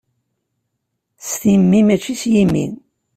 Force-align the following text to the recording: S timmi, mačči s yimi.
S 1.27 1.31
timmi, 1.41 1.79
mačči 1.87 2.13
s 2.21 2.23
yimi. 2.33 2.65